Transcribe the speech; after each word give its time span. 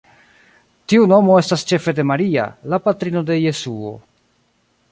Tiu 0.93 1.03
nomo 1.11 1.35
estas 1.41 1.65
ĉefe 1.71 1.93
de 1.99 2.05
Maria, 2.13 2.47
la 2.75 2.81
patrino 2.87 3.23
de 3.29 3.37
Jesuo. 3.43 3.93